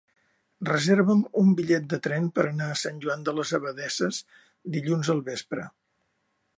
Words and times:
Reserva'm 0.69 1.19
un 1.41 1.51
bitllet 1.59 1.85
de 1.91 1.99
tren 2.07 2.31
per 2.39 2.47
anar 2.53 2.71
a 2.71 2.79
Sant 2.85 2.99
Joan 3.05 3.29
de 3.29 3.37
les 3.41 3.55
Abadesses 3.61 4.23
dilluns 4.79 5.15
al 5.17 5.27
vespre. 5.33 5.73